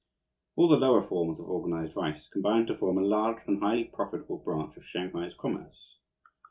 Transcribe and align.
All 0.55 0.67
the 0.67 0.77
lower 0.79 1.03
forms 1.03 1.39
of 1.39 1.47
organized 1.47 1.93
vice 1.93 2.27
combine 2.27 2.65
to 2.65 2.75
form 2.75 2.97
a 2.97 3.03
large 3.05 3.37
and 3.45 3.61
highly 3.61 3.83
profitable 3.83 4.39
branch 4.39 4.75
of 4.75 4.83
Shanghai's 4.83 5.35
commerce. 5.35 5.99